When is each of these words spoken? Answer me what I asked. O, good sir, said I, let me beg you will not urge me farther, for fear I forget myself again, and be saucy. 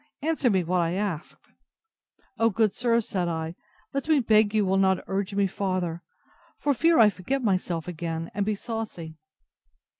Answer 0.23 0.49
me 0.49 0.63
what 0.63 0.81
I 0.81 0.93
asked. 0.93 1.45
O, 2.39 2.49
good 2.49 2.73
sir, 2.73 2.99
said 3.01 3.27
I, 3.27 3.53
let 3.93 4.09
me 4.09 4.19
beg 4.19 4.51
you 4.51 4.65
will 4.65 4.79
not 4.79 5.03
urge 5.05 5.35
me 5.35 5.45
farther, 5.45 6.01
for 6.57 6.73
fear 6.73 6.97
I 6.97 7.11
forget 7.11 7.43
myself 7.43 7.87
again, 7.87 8.31
and 8.33 8.43
be 8.43 8.55
saucy. 8.55 9.19